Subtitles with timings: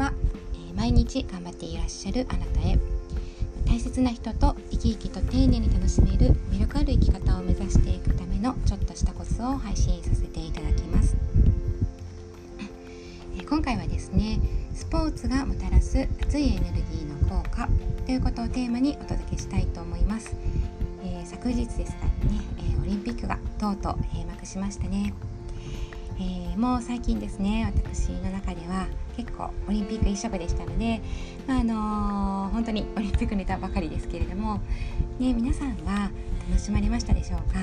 [0.00, 0.14] は、
[0.54, 2.78] え、毎日頑張っていらっしゃるあなたへ。
[3.66, 11.14] 大切な人と生き生きと丁寧に楽しめる魅力ある生き方を目指していくためのちょっとしたコツを配信させていただきます、
[13.38, 14.40] え、今回はですね
[14.74, 17.68] スポーツがもたらす熱いエネルギーの効果
[18.06, 20.34] ということをテーマにお届けしたいと思います、
[21.04, 21.92] えー、昨日ですがね、
[22.58, 25.12] えオリンピックがとうとう閉幕しましたね。
[26.20, 31.00] えー、もう最近ですね私の中では結構オリンピック一色でしたので、
[31.46, 34.60] まあ、あのー、本当にオリンピックネタばかりですけれども、
[35.18, 36.10] ね、皆さんは
[36.48, 37.60] 楽しまれましたでしょうか、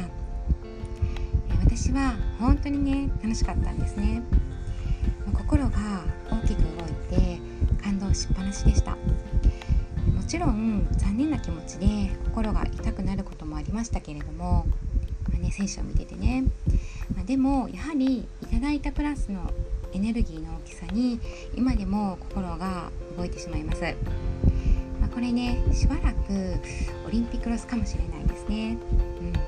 [1.49, 4.23] えー、私は本当にね楽しかったんですね。
[5.33, 7.39] 心が大きく動いて
[7.81, 8.91] 感動しっぱなしでした。
[8.91, 8.97] も
[10.27, 14.65] ちろん残念な気持ちで心が痛くなることもありましたけれども、
[15.29, 16.43] まあね、選手を見ててね。
[17.15, 19.51] まあ、でもやはりいただいたプラスの
[19.93, 21.19] エネルギーの大きさに
[21.55, 23.81] 今でも心が動いてしまいます、
[24.99, 26.55] まあ、これねしばらく
[27.07, 28.77] オリンピックロスかもしれないですね、
[29.21, 29.33] うん。
[29.33, 29.39] で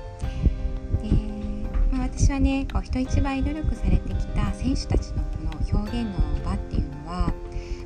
[1.92, 7.32] まあ、私はねこう人一倍努力されてきた選手たちのこの表現の場っていうのは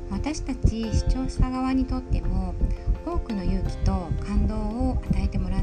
[0.09, 2.55] 私たち視聴者側にとっても
[3.05, 5.54] 多くの勇気と感動を与えてもら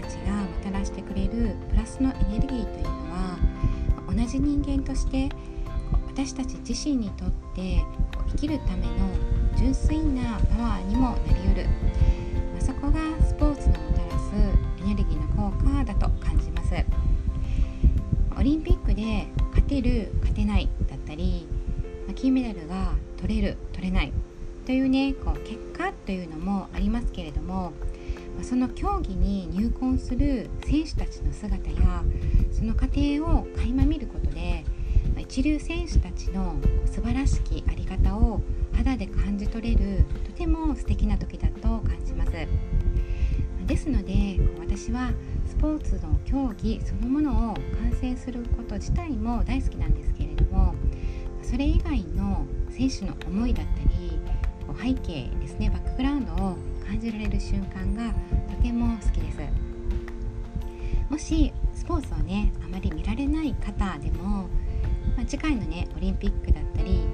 [0.00, 3.38] たちがもたらしてくれるプラスのエネルギーというのは
[4.08, 5.28] 同じ人間として
[6.06, 7.84] 私たち自身にとって
[8.32, 8.92] 生きるための
[9.56, 11.64] 純粋なパワーにもなりうる、
[12.52, 14.34] まあ、そこがスポーツのもたらす
[14.82, 16.74] エネルギーの効果だと感じます。
[18.38, 21.48] オリンピックで勝てる勝てないだったり、
[22.06, 24.12] まあ、金メダルが取れる取れない
[24.64, 27.72] というねこう結果というのもありますけれども
[28.42, 32.02] その競技に入魂する選手たちの姿や
[32.52, 34.64] その過程を垣間見ることで
[35.18, 36.56] 一流選手たちの
[36.86, 38.40] 素晴らしきあり方を
[38.74, 42.32] 肌で感じ取れるとても素敵な時だと感じます。
[43.66, 45.10] ですので私は
[45.46, 50.74] スポーツの競技そのものを観戦すること自体も大好きなんですけれども
[51.42, 54.18] それ以外の選手の思いだったり
[54.80, 56.56] 背景ですねバックグラウンドを
[56.88, 58.14] 感じられる瞬間が
[58.48, 59.38] とても好きです
[61.10, 64.48] もしスポーツをねあまり見られない方でも、
[65.14, 67.06] まあ、次回のねオリンピックだったり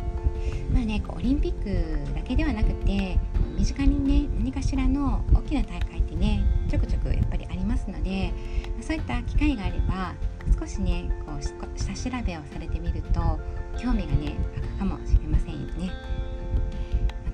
[0.73, 3.19] まあねこうオリンピックだけではなくて
[3.59, 8.33] 身近にね何かしらの大きな大会ってねちょくちょくやっぱりありますので
[8.81, 10.15] そういった機会があれば
[10.57, 13.21] 少しねこう下調べをされてみると
[13.77, 16.14] 興味がね湧くかもしれませんよね。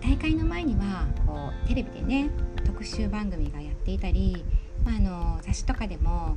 [0.02, 2.30] 大会の前にはこうテレビでね
[2.64, 4.44] 特集番組がやっていたり、
[4.84, 5.00] まあ、あ
[5.36, 6.36] の雑誌とかでも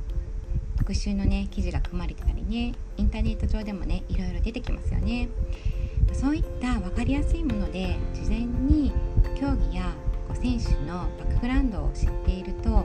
[0.76, 5.28] 特集のね記事が組まれてたりねインターネット上でもねいろいろ出てきますよね
[6.12, 8.92] そういった分かりやすいもので事前に
[9.40, 9.92] 競技や
[10.34, 12.84] 選手のバックグラウンドを知っているとよ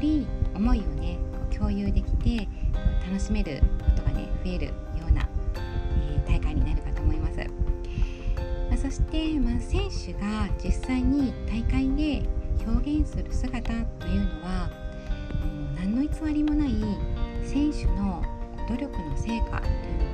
[0.00, 1.18] り思いをね
[1.54, 2.48] 共有できて
[3.06, 4.72] 楽しめることがね増えるよ
[5.08, 5.28] うな、
[6.14, 6.67] えー、大会に。
[8.80, 12.22] そして、まあ、選手が実際に大会で
[12.64, 14.70] 表現する姿というのは
[15.74, 16.70] 何の偽りもない
[17.44, 18.22] 選手の
[18.68, 20.12] 努力の成果という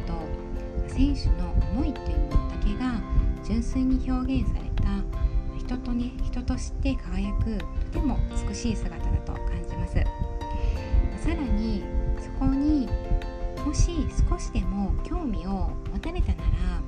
[0.79, 3.03] のと選手の思いというものだけが
[3.45, 7.59] 純粋に表現された人とね人として輝く
[7.93, 9.95] とても美しい姿だと感じます。
[9.95, 11.83] さらに
[12.19, 12.89] そこに
[13.65, 13.91] もし
[14.31, 16.85] 少しでも興味を持たれたなら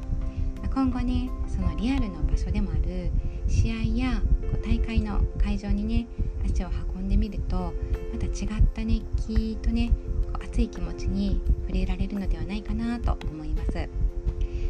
[0.76, 3.10] 今後ねそのリアルの場所でもある
[3.48, 4.20] 試合や
[4.52, 6.06] こう大会の会場にね
[6.44, 7.72] 足を運んでみると
[8.12, 9.90] また違った熱気とね
[10.32, 13.88] こう熱い気持ちに触れられるのではないかなと思います、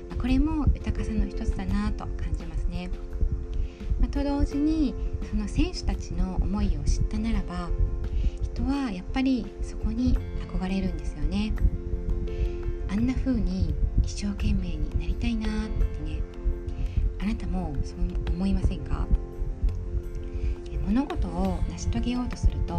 [0.09, 2.89] まこれも豊かさの一つだなと感じますね、
[4.01, 4.95] まと同時に
[5.29, 7.69] その選手たちの思いを知ったならば
[8.43, 10.17] 人はやっぱりそこに
[10.49, 11.53] 憧れるんですよね。
[12.89, 15.51] あんな風に一生懸命になりたいなっ
[17.27, 17.99] あなたもそう
[18.35, 19.05] 思いませんか？
[20.87, 22.75] 物事を成し遂げようとすると、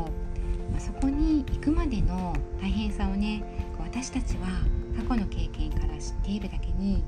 [0.72, 3.44] まあ、そこに行くまでの大変さをね
[3.78, 4.48] 私たちは
[4.96, 7.04] 過去の経験から知っているだけに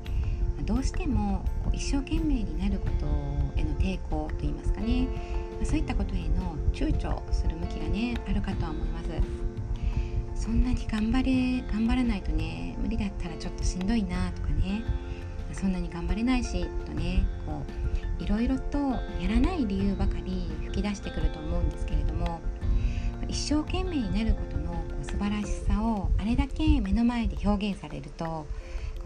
[0.66, 1.42] どうしても
[1.72, 3.06] 一生懸命になること
[3.58, 5.08] への抵抗といいますかね
[5.64, 9.08] そういったことへの躊躇する向きがねあるかとは思います。
[10.34, 14.82] そんなに頑張れ頑張らないとね無理だったらちょっとしんどいなとかね
[15.52, 17.62] そんなに頑張れないしとねこ
[18.20, 22.40] ういろいろとやらない理由ばかり吹き出してくると思うんですけれども
[23.28, 28.46] 一生懸命になることのこう素晴らしさをあれだけ目の前で表現されるとこ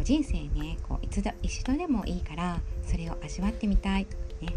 [0.00, 4.54] う人生ねこういつ一度でもいいからそれを味わってみたいとかね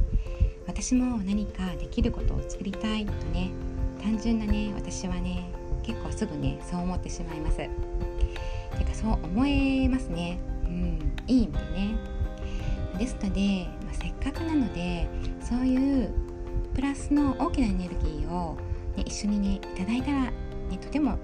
[0.67, 3.51] 私も何かできることを作りたいとね
[4.01, 5.49] 単純なね私はね
[5.83, 7.57] 結構すぐねそう思ってしまいます。
[7.57, 10.37] てかそう思えますね。
[11.27, 11.95] いい意味でね。
[12.97, 15.07] ですので、まあ、せっかくなので
[15.41, 16.09] そういう
[16.73, 18.57] プラスの大きなエネルギーを、
[18.95, 20.31] ね、一緒にねいただいたら、ね、
[20.81, 21.17] とても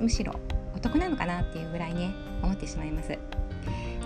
[0.00, 0.32] むしろ
[0.74, 3.18] お得なのかなっていうぐらいね思ってしまいます。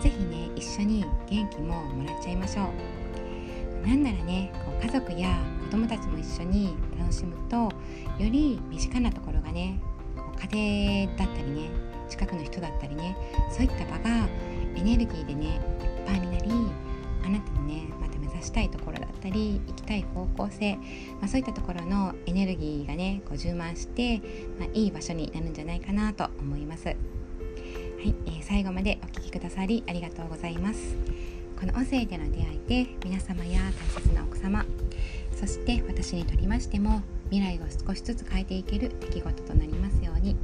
[0.01, 3.87] 是非ね一緒に元気ももらっちゃいましょう。
[3.87, 7.71] なんならねこう家族や子供たちも一緒に楽しむとよ
[8.19, 9.81] り身近なところがね
[10.17, 11.71] こう家庭だったりね
[12.09, 13.17] 近くの人だったりね
[13.51, 14.29] そういった場が
[14.77, 15.61] エネルギーでねいっ
[16.07, 16.51] ぱいになり
[17.25, 24.19] あなたのねまた目指したいところだったり行きたい方向性、まあ、そういったところのエネルギーがねこう充満して、
[24.59, 26.87] まあ、いい場所になるんじゃないかなと思います。
[26.87, 30.97] はい、えー、最後までお聴きくださりありがとうございます。
[31.59, 33.61] この音声での出会いで皆様や
[33.95, 34.67] 大切な奥様
[35.35, 37.01] そして私にとりましても
[37.31, 40.37] 未来を少しずつ変えていける出来事となりますように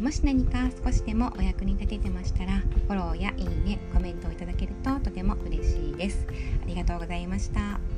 [0.00, 6.26] もし何か少しでもお役に立ててましたらフォローやいいねコメントをいただけるととても嬉しいです。
[6.62, 7.95] ありがとうございました。